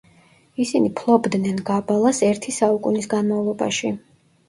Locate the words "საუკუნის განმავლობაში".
2.59-3.97